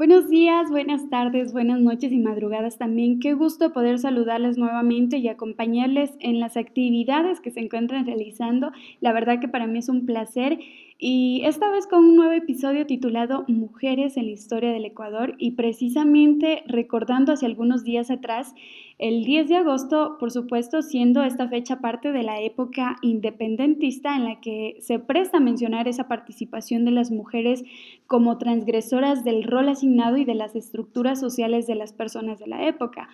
Buenos 0.00 0.30
días, 0.30 0.70
buenas 0.70 1.10
tardes, 1.10 1.52
buenas 1.52 1.78
noches 1.78 2.10
y 2.10 2.18
madrugadas 2.18 2.78
también. 2.78 3.20
Qué 3.20 3.34
gusto 3.34 3.74
poder 3.74 3.98
saludarles 3.98 4.56
nuevamente 4.56 5.18
y 5.18 5.28
acompañarles 5.28 6.12
en 6.20 6.40
las 6.40 6.56
actividades 6.56 7.38
que 7.40 7.50
se 7.50 7.60
encuentran 7.60 8.06
realizando. 8.06 8.72
La 9.02 9.12
verdad 9.12 9.40
que 9.40 9.48
para 9.48 9.66
mí 9.66 9.78
es 9.78 9.90
un 9.90 10.06
placer 10.06 10.58
y 11.02 11.40
esta 11.46 11.70
vez 11.70 11.86
con 11.86 12.04
un 12.04 12.16
nuevo 12.16 12.32
episodio 12.32 12.84
titulado 12.84 13.44
Mujeres 13.48 14.18
en 14.18 14.26
la 14.26 14.32
historia 14.32 14.70
del 14.70 14.84
Ecuador 14.84 15.34
y 15.38 15.52
precisamente 15.52 16.62
recordando 16.66 17.32
hace 17.32 17.46
algunos 17.46 17.84
días 17.84 18.10
atrás, 18.10 18.54
el 18.98 19.24
10 19.24 19.48
de 19.48 19.56
agosto, 19.56 20.18
por 20.20 20.30
supuesto, 20.30 20.82
siendo 20.82 21.22
esta 21.22 21.48
fecha 21.48 21.80
parte 21.80 22.12
de 22.12 22.22
la 22.22 22.42
época 22.42 22.96
independentista 23.00 24.14
en 24.14 24.24
la 24.24 24.42
que 24.42 24.76
se 24.80 24.98
presta 24.98 25.38
a 25.38 25.40
mencionar 25.40 25.88
esa 25.88 26.06
participación 26.06 26.84
de 26.84 26.90
las 26.90 27.10
mujeres 27.10 27.64
como 28.06 28.36
transgresoras 28.36 29.24
del 29.24 29.44
rol 29.44 29.70
asignado 29.70 30.18
y 30.18 30.26
de 30.26 30.34
las 30.34 30.54
estructuras 30.54 31.18
sociales 31.18 31.66
de 31.66 31.76
las 31.76 31.94
personas 31.94 32.38
de 32.38 32.46
la 32.46 32.68
época. 32.68 33.08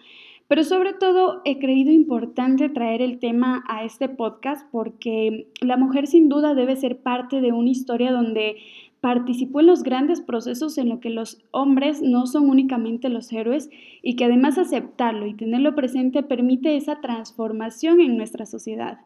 Pero 0.49 0.63
sobre 0.63 0.93
todo 0.93 1.43
he 1.45 1.59
creído 1.59 1.91
importante 1.91 2.69
traer 2.69 3.03
el 3.03 3.19
tema 3.19 3.65
a 3.69 3.85
este 3.85 4.09
podcast 4.09 4.67
porque 4.71 5.49
la 5.61 5.77
mujer 5.77 6.07
sin 6.07 6.29
duda 6.29 6.55
debe 6.55 6.77
ser 6.77 6.99
parte 6.99 7.41
de 7.41 7.53
una 7.53 7.71
historia 7.71 8.13
donde 8.13 8.57
participó 9.01 9.61
en 9.61 9.67
los 9.67 9.83
grandes 9.83 10.21
procesos 10.21 10.79
en 10.79 10.89
los 10.89 11.01
que 11.01 11.11
los 11.11 11.39
hombres 11.51 12.01
no 12.01 12.27
son 12.27 12.49
únicamente 12.49 13.09
los 13.09 13.33
héroes 13.33 13.71
y 14.03 14.17
que 14.17 14.25
además 14.25 14.57
aceptarlo 14.57 15.27
y 15.27 15.35
tenerlo 15.35 15.75
presente 15.75 16.23
permite 16.23 16.77
esa 16.77 17.01
transformación 17.01 18.01
en 18.01 18.17
nuestra 18.17 18.47
sociedad. 18.47 19.01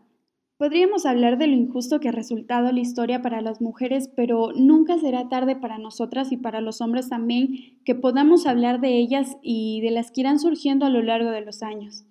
Podríamos 0.61 1.06
hablar 1.06 1.39
de 1.39 1.47
lo 1.47 1.55
injusto 1.55 2.00
que 2.00 2.11
ha 2.11 2.12
resultado 2.12 2.70
la 2.70 2.80
historia 2.80 3.22
para 3.22 3.41
las 3.41 3.62
mujeres, 3.62 4.11
pero 4.14 4.53
nunca 4.55 4.98
será 4.98 5.27
tarde 5.30 5.56
para 5.56 5.78
nosotras 5.78 6.33
y 6.33 6.36
para 6.36 6.61
los 6.61 6.83
hombres 6.83 7.08
también 7.08 7.78
que 7.83 7.94
podamos 7.94 8.44
hablar 8.47 8.78
de 8.83 8.98
ellas 8.98 9.39
y 9.42 9.80
de 9.80 9.91
las 9.91 10.11
que 10.11 10.20
irán 10.20 10.39
surgiendo 10.39 10.84
a 10.84 10.91
lo 10.91 11.00
largo 11.00 11.30
de 11.30 11.41
los 11.41 11.62
años. 11.62 12.05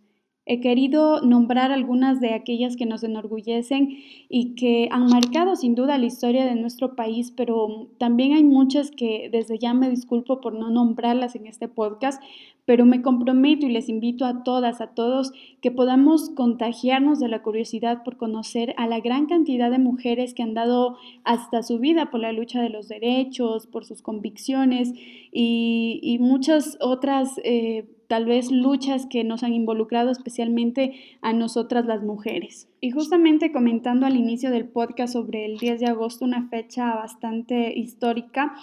He 0.52 0.61
querido 0.61 1.22
nombrar 1.22 1.72
algunas 1.72 2.19
de 2.19 2.33
aquellas 2.33 2.75
que 2.75 2.88
nos 2.88 3.03
enorgullecen 3.03 4.00
y 4.30 4.56
que 4.56 4.89
han 4.89 5.06
marcado 5.06 5.56
sin 5.56 5.75
duda 5.75 6.00
la 6.00 6.08
historia 6.08 6.44
de 6.44 6.56
nuestro 6.56 6.95
país, 6.95 7.31
pero 7.38 7.88
también 8.00 8.33
hay 8.33 8.44
muchas 8.44 8.89
que 8.89 9.30
desde 9.31 9.59
ya 9.59 9.75
me 9.75 9.91
disculpo 9.91 10.41
por 10.41 10.56
no 10.56 10.72
nombrarlas 10.72 11.36
en 11.36 11.45
este 11.45 11.67
podcast, 11.67 12.19
pero 12.66 12.88
me 12.88 13.03
comprometo 13.03 13.67
y 13.67 13.69
les 13.69 13.89
invito 13.89 14.25
a 14.25 14.44
todas, 14.44 14.81
a 14.81 14.88
todos, 14.88 15.33
que 15.61 15.69
podamos 15.69 16.31
contagiarnos 16.31 17.19
de 17.19 17.28
la 17.28 17.44
curiosidad 17.44 18.02
por 18.02 18.17
conocer 18.17 18.73
a 18.78 18.88
la 18.88 19.02
gran 19.02 19.28
cantidad 19.28 19.69
de 19.69 19.78
mujeres 19.78 20.34
que 20.34 20.41
han 20.41 20.56
dado 20.56 20.97
hasta 21.25 21.61
su 21.61 21.78
vida 21.78 22.09
por 22.09 22.22
la 22.22 22.31
lucha 22.31 22.59
de 22.59 22.69
los 22.69 22.88
derechos, 22.88 23.67
por 23.67 23.86
sus 23.86 24.02
convicciones 24.02 24.94
y, 25.31 26.17
muchas 26.19 26.75
otras... 26.81 27.39
Eh, 27.44 27.86
tal 28.10 28.26
vez 28.26 28.52
luchas 28.52 29.06
que 29.06 29.24
nos 29.24 29.44
han 29.44 29.54
involucrado 29.54 30.10
especialmente 30.10 30.96
a 31.22 31.32
nosotras 31.32 31.86
las 31.86 32.02
mujeres. 32.02 32.68
Y 32.82 32.90
justamente 32.90 33.52
comentando 33.52 34.08
al 34.08 34.18
inicio 34.18 34.50
del 34.50 34.66
podcast 34.66 35.14
sobre 35.14 35.46
el 35.46 35.60
10 35.60 35.80
de 35.80 35.86
agosto, 35.86 36.26
una 36.26 36.50
fecha 36.50 36.96
bastante 36.96 37.72
histórica, 37.78 38.56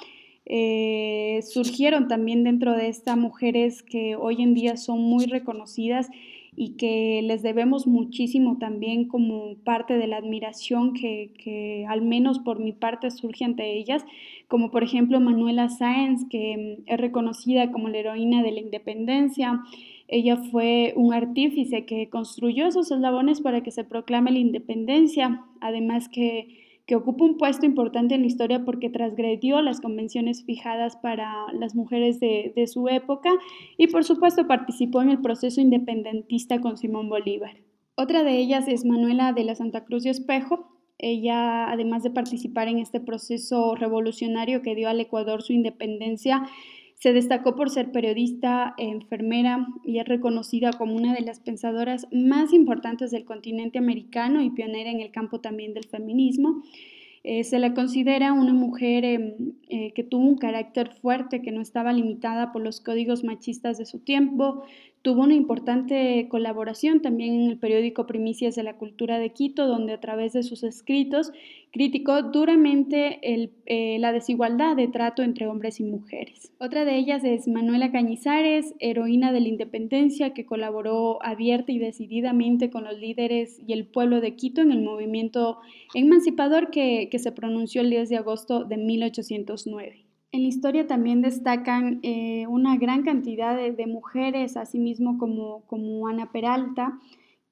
eh, 0.46 1.42
surgieron 1.42 2.08
también 2.08 2.42
dentro 2.42 2.72
de 2.72 2.88
esta 2.88 3.14
mujeres 3.14 3.84
que 3.84 4.16
hoy 4.16 4.42
en 4.42 4.52
día 4.52 4.76
son 4.76 5.00
muy 5.00 5.26
reconocidas 5.26 6.08
y 6.56 6.76
que 6.76 7.20
les 7.22 7.42
debemos 7.42 7.86
muchísimo 7.86 8.56
también 8.58 9.06
como 9.06 9.56
parte 9.62 9.98
de 9.98 10.06
la 10.06 10.16
admiración 10.16 10.94
que, 10.94 11.30
que, 11.38 11.84
al 11.86 12.00
menos 12.00 12.38
por 12.38 12.58
mi 12.58 12.72
parte 12.72 13.10
surge 13.10 13.44
ante 13.44 13.76
ellas, 13.76 14.04
como 14.48 14.70
por 14.70 14.82
ejemplo 14.82 15.20
Manuela 15.20 15.68
Sáenz, 15.68 16.24
que 16.30 16.78
es 16.86 16.98
reconocida 16.98 17.70
como 17.70 17.90
la 17.90 17.98
heroína 17.98 18.42
de 18.42 18.52
la 18.52 18.60
independencia. 18.60 19.60
Ella 20.08 20.36
fue 20.36 20.94
un 20.96 21.12
artífice 21.12 21.84
que 21.84 22.08
construyó 22.08 22.66
esos 22.66 22.90
eslabones 22.90 23.42
para 23.42 23.62
que 23.62 23.70
se 23.70 23.84
proclame 23.84 24.30
la 24.30 24.38
independencia, 24.38 25.44
además 25.60 26.08
que 26.08 26.65
que 26.86 26.94
ocupa 26.94 27.24
un 27.24 27.36
puesto 27.36 27.66
importante 27.66 28.14
en 28.14 28.20
la 28.20 28.28
historia 28.28 28.64
porque 28.64 28.90
transgredió 28.90 29.60
las 29.60 29.80
convenciones 29.80 30.44
fijadas 30.44 30.96
para 30.96 31.32
las 31.52 31.74
mujeres 31.74 32.20
de, 32.20 32.66
su 32.66 32.88
época 32.88 33.30
y 33.76 33.88
por 33.88 34.04
supuesto 34.04 34.46
participó 34.46 35.02
en 35.02 35.10
el 35.10 35.20
proceso 35.20 35.60
independentista 35.60 36.60
con 36.60 36.76
Simón 36.76 37.08
Bolívar. 37.08 37.56
Otra 37.96 38.22
de 38.22 38.38
ellas 38.38 38.68
es 38.68 38.84
Manuela 38.84 39.32
de 39.32 39.44
la 39.44 39.54
Santa 39.54 39.84
Cruz 39.84 40.04
de 40.04 40.10
Espejo. 40.10 40.68
Ella, 40.98 41.70
además 41.70 42.02
de 42.02 42.10
participar 42.10 42.68
en 42.68 42.78
este 42.78 43.00
proceso 43.00 43.74
revolucionario 43.74 44.62
que 44.62 44.74
dio 44.74 44.88
al 44.88 45.00
Ecuador 45.00 45.42
su 45.42 45.52
independencia, 45.52 46.42
se 46.98 47.12
destacó 47.12 47.54
por 47.54 47.70
ser 47.70 47.92
periodista, 47.92 48.74
enfermera 48.78 49.66
y 49.84 49.98
es 49.98 50.06
reconocida 50.06 50.72
como 50.72 50.94
una 50.94 51.14
de 51.14 51.20
las 51.20 51.40
pensadoras 51.40 52.06
más 52.10 52.52
importantes 52.52 53.10
del 53.10 53.24
continente 53.24 53.78
americano 53.78 54.42
y 54.42 54.50
pionera 54.50 54.90
en 54.90 55.00
el 55.00 55.10
campo 55.10 55.40
también 55.40 55.74
del 55.74 55.84
feminismo. 55.84 56.62
Eh, 57.22 57.44
se 57.44 57.58
la 57.58 57.74
considera 57.74 58.32
una 58.32 58.54
mujer 58.54 59.04
em, 59.04 59.34
eh, 59.68 59.92
que 59.94 60.04
tuvo 60.04 60.26
un 60.26 60.38
carácter 60.38 60.94
fuerte, 60.94 61.42
que 61.42 61.50
no 61.50 61.60
estaba 61.60 61.92
limitada 61.92 62.52
por 62.52 62.62
los 62.62 62.80
códigos 62.80 63.24
machistas 63.24 63.78
de 63.78 63.84
su 63.84 63.98
tiempo, 63.98 64.62
tuvo 65.06 65.22
una 65.22 65.36
importante 65.36 66.26
colaboración 66.28 67.00
también 67.00 67.32
en 67.32 67.48
el 67.48 67.58
periódico 67.58 68.08
Primicias 68.08 68.56
de 68.56 68.64
la 68.64 68.76
Cultura 68.76 69.20
de 69.20 69.30
Quito, 69.30 69.68
donde 69.68 69.92
a 69.92 70.00
través 70.00 70.32
de 70.32 70.42
sus 70.42 70.64
escritos 70.64 71.30
criticó 71.70 72.22
duramente 72.22 73.20
eh, 73.22 73.98
la 74.00 74.10
desigualdad 74.10 74.74
de 74.74 74.88
trato 74.88 75.22
entre 75.22 75.46
hombres 75.46 75.78
y 75.78 75.84
mujeres. 75.84 76.52
Otra 76.58 76.84
de 76.84 76.96
ellas 76.96 77.22
es 77.22 77.46
Manuela 77.46 77.92
Cañizares, 77.92 78.74
heroína 78.80 79.30
de 79.30 79.42
la 79.42 79.46
independencia, 79.46 80.34
que 80.34 80.44
colaboró 80.44 81.22
abierta 81.22 81.70
y 81.70 81.78
decididamente 81.78 82.70
con 82.70 82.82
los 82.82 82.98
líderes 82.98 83.60
y 83.64 83.74
el 83.74 83.86
pueblo 83.86 84.20
de 84.20 84.34
Quito 84.34 84.60
en 84.60 84.72
el 84.72 84.82
movimiento 84.82 85.58
emancipador 85.94 86.72
que, 86.72 87.08
se 87.16 87.30
pronunció 87.30 87.82
el 87.82 87.90
10 87.90 88.08
de 88.08 88.16
agosto 88.16 88.64
de 88.64 88.76
1809. 88.76 90.05
En 90.36 90.42
la 90.42 90.48
historia 90.48 90.86
también 90.86 91.22
destacan 91.22 91.98
eh, 92.02 92.46
una 92.46 92.76
gran 92.76 93.04
cantidad 93.04 93.56
de, 93.56 93.86
mujeres, 93.86 94.58
asimismo 94.58 95.16
como, 95.16 95.62
como 95.62 96.08
Ana 96.08 96.30
Peralta, 96.30 97.00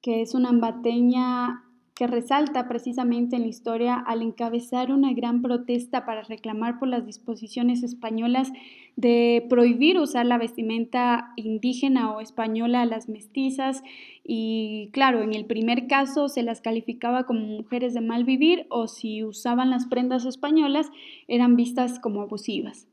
que 0.03 0.21
es 0.21 0.35
una 0.35 0.49
ambateña 0.49 1.63
que 1.95 2.07
resalta 2.07 2.67
precisamente 2.67 3.37
en 3.37 3.43
la 3.43 3.47
historia 3.47 3.95
al 3.95 4.21
encabezar 4.21 4.91
una 4.91 5.13
gran 5.13 5.41
protesta 5.41 6.05
para 6.05 6.23
reclamar 6.23 6.77
por 6.77 6.89
las 6.89 7.05
disposiciones 7.05 7.83
españolas 7.83 8.51
de 8.97 9.45
prohibir 9.49 9.97
usar 9.97 10.25
la 10.25 10.37
vestimenta 10.37 11.31
indígena 11.37 12.11
o 12.11 12.19
española 12.19 12.81
a 12.81 12.85
las 12.85 13.07
mestizas 13.07 13.81
y 14.25 14.89
claro, 14.91 15.21
en 15.21 15.33
el 15.33 15.45
primer 15.45 15.87
caso 15.87 16.27
se 16.27 16.43
las 16.43 16.59
calificaba 16.59 17.23
como 17.23 17.39
mujeres 17.39 17.93
de 17.93 18.01
mal 18.01 18.25
vivir 18.25 18.67
o 18.69 18.87
si 18.89 19.23
usaban 19.23 19.69
las 19.69 19.85
prendas 19.85 20.25
españolas 20.25 20.91
eran 21.29 21.55
vistas 21.55 21.99
como 21.99 22.21
abusivas. 22.21 22.87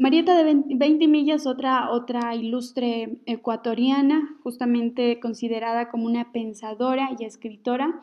Marieta 0.00 0.42
de 0.42 0.62
20 0.68 1.08
millas, 1.08 1.44
otra, 1.46 1.90
otra 1.90 2.34
ilustre 2.36 3.18
ecuatoriana, 3.26 4.36
justamente 4.44 5.18
considerada 5.18 5.90
como 5.90 6.06
una 6.06 6.30
pensadora 6.30 7.10
y 7.18 7.24
escritora, 7.24 8.00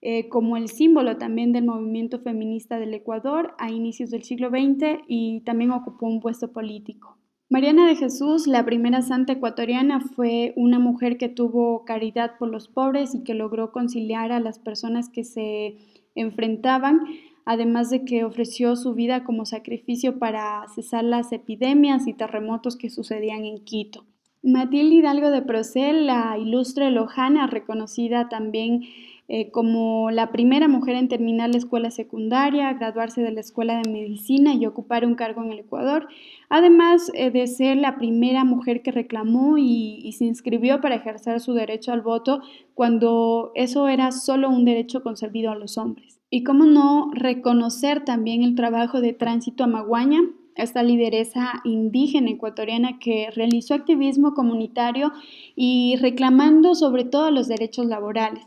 eh, 0.00 0.28
como 0.28 0.56
el 0.56 0.68
símbolo 0.68 1.16
también 1.16 1.52
del 1.52 1.64
movimiento 1.64 2.20
feminista 2.20 2.78
del 2.78 2.94
Ecuador 2.94 3.54
a 3.58 3.70
inicios 3.72 4.10
del 4.10 4.22
siglo 4.22 4.48
XX 4.50 5.00
y 5.08 5.40
también 5.40 5.72
ocupó 5.72 6.06
un 6.06 6.20
puesto 6.20 6.52
político. 6.52 7.18
Mariana 7.50 7.88
de 7.88 7.96
Jesús, 7.96 8.46
la 8.46 8.64
primera 8.64 9.00
santa 9.00 9.32
ecuatoriana, 9.32 10.00
fue 10.00 10.52
una 10.56 10.78
mujer 10.78 11.16
que 11.16 11.30
tuvo 11.30 11.84
caridad 11.86 12.32
por 12.38 12.50
los 12.50 12.68
pobres 12.68 13.14
y 13.14 13.24
que 13.24 13.32
logró 13.32 13.72
conciliar 13.72 14.32
a 14.32 14.38
las 14.38 14.58
personas 14.58 15.08
que 15.08 15.24
se 15.24 15.78
enfrentaban, 16.14 17.00
además 17.46 17.88
de 17.88 18.04
que 18.04 18.24
ofreció 18.24 18.76
su 18.76 18.92
vida 18.92 19.24
como 19.24 19.46
sacrificio 19.46 20.18
para 20.18 20.62
cesar 20.74 21.04
las 21.04 21.32
epidemias 21.32 22.06
y 22.06 22.12
terremotos 22.12 22.76
que 22.76 22.90
sucedían 22.90 23.46
en 23.46 23.64
Quito. 23.64 24.04
Matilde 24.42 24.96
Hidalgo 24.96 25.30
de 25.30 25.42
Procel, 25.42 26.06
la 26.06 26.38
ilustre 26.38 26.90
lojana, 26.90 27.46
reconocida 27.46 28.28
también 28.28 28.82
eh, 29.30 29.50
como 29.50 30.10
la 30.10 30.32
primera 30.32 30.68
mujer 30.68 30.96
en 30.96 31.08
terminar 31.08 31.50
la 31.50 31.58
escuela 31.58 31.90
secundaria, 31.90 32.72
graduarse 32.72 33.20
de 33.20 33.30
la 33.30 33.40
escuela 33.40 33.78
de 33.82 33.90
medicina 33.90 34.54
y 34.54 34.64
ocupar 34.64 35.04
un 35.04 35.16
cargo 35.16 35.42
en 35.42 35.52
el 35.52 35.58
Ecuador, 35.58 36.08
además 36.48 37.10
eh, 37.12 37.30
de 37.30 37.46
ser 37.46 37.76
la 37.76 37.98
primera 37.98 38.44
mujer 38.44 38.80
que 38.80 38.90
reclamó 38.90 39.58
y, 39.58 40.10
se 40.16 40.24
inscribió 40.24 40.80
para 40.80 40.94
ejercer 40.94 41.40
su 41.40 41.52
derecho 41.52 41.92
al 41.92 42.00
voto 42.00 42.40
cuando 42.74 43.52
eso 43.54 43.86
era 43.86 44.12
solo 44.12 44.48
un 44.48 44.64
derecho 44.64 45.02
concebido 45.02 45.50
a 45.50 45.56
los 45.56 45.76
hombres. 45.76 46.20
Y 46.30 46.42
cómo 46.42 46.64
no 46.64 47.10
reconocer 47.12 48.04
también 48.04 48.42
el 48.42 48.54
trabajo 48.54 49.02
de 49.02 49.12
Tránsito 49.12 49.64
Amaguaña, 49.64 50.20
esta 50.58 50.82
lideresa 50.82 51.60
indígena 51.64 52.30
ecuatoriana 52.30 52.98
que 52.98 53.30
realizó 53.30 53.74
activismo 53.74 54.34
comunitario 54.34 55.12
y 55.56 55.96
reclamando 55.96 56.74
sobre 56.74 57.04
todo 57.04 57.30
los 57.30 57.48
derechos 57.48 57.86
laborales. 57.86 58.44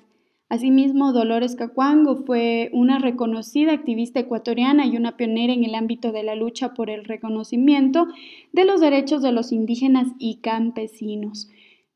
Asimismo, 0.49 1.13
Dolores 1.13 1.55
Cacuango 1.55 2.25
fue 2.25 2.69
una 2.73 2.99
reconocida 2.99 3.71
activista 3.71 4.19
ecuatoriana 4.19 4.85
y 4.85 4.97
una 4.97 5.15
pionera 5.15 5.53
en 5.53 5.63
el 5.63 5.75
ámbito 5.75 6.11
de 6.11 6.23
la 6.23 6.35
lucha 6.35 6.73
por 6.73 6.89
el 6.89 7.05
reconocimiento 7.05 8.07
de 8.51 8.65
los 8.65 8.81
derechos 8.81 9.21
de 9.21 9.31
los 9.31 9.53
indígenas 9.53 10.09
y 10.19 10.41
campesinos. 10.41 11.49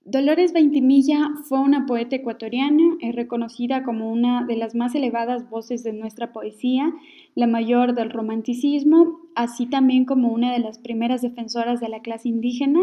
Dolores 0.08 0.54
Veintimilla 0.54 1.32
fue 1.50 1.60
una 1.60 1.88
poeta 1.88 2.16
ecuatoriana, 2.16 2.96
es 3.02 3.16
reconocida 3.16 3.82
como 3.82 4.12
una 4.12 4.46
de 4.46 4.56
las 4.56 4.76
más 4.76 4.94
elevadas 4.94 5.50
voces 5.50 5.82
de 5.82 5.94
nuestra 5.94 6.32
poesía, 6.32 6.94
la 7.34 7.48
mayor 7.48 7.96
del 7.96 8.12
romanticismo, 8.12 9.22
así 9.34 9.66
también 9.66 10.06
como 10.06 10.32
una 10.32 10.54
de 10.54 10.60
las 10.60 10.78
primeras 10.78 11.24
defensoras 11.24 11.80
de 11.80 11.90
la 11.90 12.02
clase 12.02 12.30
indígena. 12.30 12.82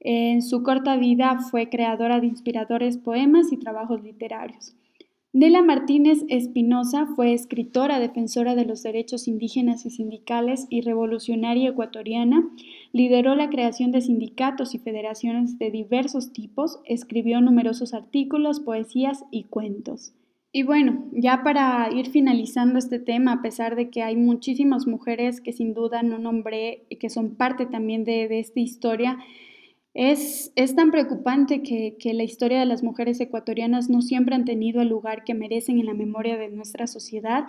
En 0.00 0.42
su 0.42 0.64
corta 0.64 0.96
vida 0.96 1.38
fue 1.38 1.68
creadora 1.68 2.18
de 2.18 2.26
inspiradores 2.26 2.98
poemas 2.98 3.52
y 3.52 3.58
trabajos 3.58 4.02
literarios. 4.02 4.74
Nela 5.36 5.60
Martínez 5.60 6.24
Espinosa 6.30 7.08
fue 7.14 7.34
escritora, 7.34 8.00
defensora 8.00 8.54
de 8.54 8.64
los 8.64 8.82
derechos 8.82 9.28
indígenas 9.28 9.84
y 9.84 9.90
sindicales 9.90 10.66
y 10.70 10.80
revolucionaria 10.80 11.68
ecuatoriana. 11.68 12.48
Lideró 12.94 13.34
la 13.34 13.50
creación 13.50 13.92
de 13.92 14.00
sindicatos 14.00 14.74
y 14.74 14.78
federaciones 14.78 15.58
de 15.58 15.70
diversos 15.70 16.32
tipos. 16.32 16.80
Escribió 16.86 17.42
numerosos 17.42 17.92
artículos, 17.92 18.60
poesías 18.60 19.26
y 19.30 19.42
cuentos. 19.44 20.14
Y 20.52 20.62
bueno, 20.62 21.04
ya 21.12 21.42
para 21.42 21.90
ir 21.94 22.06
finalizando 22.06 22.78
este 22.78 22.98
tema, 22.98 23.32
a 23.32 23.42
pesar 23.42 23.76
de 23.76 23.90
que 23.90 24.02
hay 24.02 24.16
muchísimas 24.16 24.86
mujeres 24.86 25.42
que 25.42 25.52
sin 25.52 25.74
duda 25.74 26.02
no 26.02 26.16
nombré 26.16 26.86
y 26.88 26.96
que 26.96 27.10
son 27.10 27.34
parte 27.34 27.66
también 27.66 28.04
de 28.04 28.38
esta 28.38 28.60
historia, 28.60 29.18
es, 29.98 30.52
tan 30.76 30.90
preocupante 30.90 31.62
que, 31.62 32.12
la 32.12 32.22
historia 32.22 32.60
de 32.60 32.66
las 32.66 32.82
mujeres 32.82 33.18
ecuatorianas 33.18 33.88
no 33.88 34.02
siempre 34.02 34.34
han 34.34 34.44
tenido 34.44 34.82
el 34.82 34.90
lugar 34.90 35.24
que 35.24 35.32
merecen 35.32 35.80
en 35.80 35.86
la 35.86 35.94
memoria 35.94 36.36
de 36.36 36.50
nuestra 36.50 36.86
sociedad. 36.86 37.46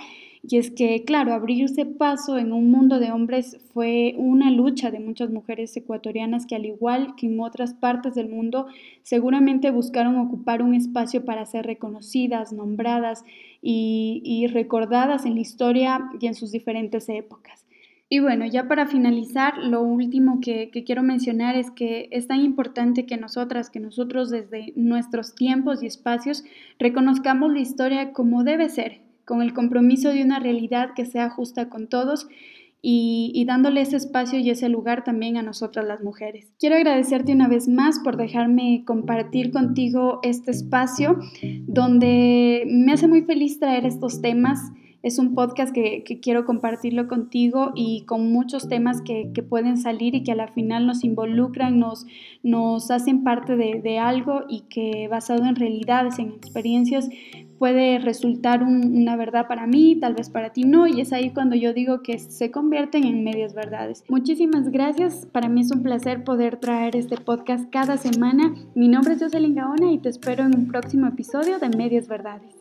Y 0.48 0.56
es 0.56 0.72
que, 0.72 1.04
claro, 1.04 1.34
abrirse 1.34 1.86
paso 1.86 2.38
en 2.38 2.54
un 2.54 2.72
mundo 2.72 3.00
de 3.00 3.12
hombres 3.12 3.58
fue 3.74 4.16
una 4.18 4.50
lucha 4.50 4.92
de 4.92 5.02
muchas 5.02 5.30
mujeres 5.30 5.76
ecuatorianas 5.76 6.46
que, 6.46 6.56
al 6.56 6.66
igual 6.66 7.16
que 7.18 7.26
en 7.26 7.38
otras 7.42 7.74
partes 7.74 8.16
del 8.16 8.30
mundo, 8.30 8.68
seguramente 9.04 9.70
buscaron 9.70 10.16
ocupar 10.18 10.62
un 10.62 10.74
espacio 10.74 11.26
para 11.26 11.46
ser 11.46 11.66
reconocidas, 11.66 12.54
nombradas 12.54 13.26
y 13.62 14.48
recordadas 14.54 15.26
en 15.26 15.36
la 15.36 15.42
historia 15.42 16.10
y 16.22 16.28
en 16.28 16.34
sus 16.34 16.54
diferentes 16.54 17.10
épocas. 17.10 17.67
Y 18.10 18.20
bueno, 18.20 18.46
ya 18.46 18.70
para 18.70 18.88
finalizar, 18.88 19.58
lo 19.58 19.82
último 19.82 20.40
que, 20.40 20.72
quiero 20.86 21.04
mencionar 21.04 21.56
es 21.58 21.72
que 21.72 22.08
es 22.12 22.28
tan 22.28 22.40
importante 22.40 23.06
que 23.06 23.18
nosotras, 23.18 23.70
que 23.70 23.82
nosotros 23.82 24.30
desde 24.30 24.72
nuestros 24.78 25.36
tiempos 25.36 25.84
y 25.84 25.88
espacios 25.88 26.46
reconozcamos 26.80 27.52
la 27.52 27.60
historia 27.60 28.14
como 28.14 28.46
debe 28.46 28.70
ser, 28.70 29.02
con 29.26 29.42
el 29.42 29.54
compromiso 29.54 30.10
de 30.10 30.24
una 30.24 30.40
realidad 30.40 30.92
que 30.96 31.06
sea 31.06 31.30
justa 31.30 31.68
con 31.68 31.88
todos 31.88 32.30
y, 32.82 33.32
y, 33.34 33.44
dándole 33.44 33.82
ese 33.82 33.98
espacio 33.98 34.40
y 34.40 34.52
ese 34.52 34.70
lugar 34.70 35.04
también 35.04 35.36
a 35.36 35.42
nosotras 35.42 35.86
las 35.86 36.02
mujeres. 36.02 36.54
Quiero 36.60 36.76
agradecerte 36.76 37.34
una 37.34 37.50
vez 37.50 37.68
más 37.68 38.00
por 38.00 38.16
dejarme 38.16 38.84
compartir 38.86 39.52
contigo 39.52 40.20
este 40.24 40.52
espacio 40.52 41.20
donde 41.66 42.64
me 42.68 42.94
hace 42.94 43.08
muy 43.08 43.24
feliz 43.24 43.60
traer 43.60 43.86
estos 43.86 44.22
temas 44.22 44.62
es 45.08 45.20
un 45.20 45.36
podcast 45.36 45.74
que, 45.74 46.04
quiero 46.22 46.46
compartirlo 46.46 47.08
contigo 47.08 47.72
y 47.76 48.04
con 48.06 48.30
muchos 48.32 48.68
temas 48.68 49.02
que, 49.02 49.32
pueden 49.48 49.78
salir 49.78 50.16
y 50.16 50.24
que 50.24 50.34
a 50.34 50.36
la 50.36 50.50
final 50.50 50.86
nos 50.86 51.06
involucran, 51.06 51.80
nos, 51.80 52.06
nos 52.44 52.92
hacen 52.92 53.24
parte 53.24 53.56
de, 53.56 54.00
algo 54.00 54.42
y 54.50 54.62
que 54.70 55.08
basado 55.08 55.46
en 55.46 55.56
realidades, 55.56 56.20
en 56.20 56.30
experiencias, 56.30 57.10
puede 57.58 58.00
resultar 58.00 58.64
una 58.64 59.16
verdad 59.16 59.48
para 59.48 59.66
mí, 59.66 59.96
tal 59.96 60.14
vez 60.14 60.30
para 60.30 60.52
ti 60.52 60.66
no, 60.66 60.88
y 60.88 61.00
es 61.00 61.14
ahí 61.14 61.32
cuando 61.32 61.56
yo 61.56 61.74
digo 61.74 62.04
que 62.04 62.20
se 62.20 62.52
convierten 62.52 63.06
en 63.06 63.24
medias 63.24 63.54
verdades. 63.54 64.04
Muchísimas 64.10 64.70
gracias, 64.70 65.26
para 65.32 65.48
mí 65.48 65.62
es 65.62 65.72
un 65.72 65.84
placer 65.84 66.26
poder 66.26 66.58
traer 66.58 66.98
este 66.98 67.16
podcast 67.16 67.70
cada 67.72 67.96
semana. 67.96 68.54
Mi 68.76 68.90
nombre 68.90 69.14
es 69.14 69.24
Jocelyn 69.24 69.56
Gaona 69.56 69.92
y 69.92 70.00
te 70.00 70.10
espero 70.10 70.44
en 70.44 70.54
un 70.54 70.68
próximo 70.68 71.08
episodio 71.08 71.60
de 71.60 71.70
Medias 71.70 72.10
Verdades. 72.10 72.58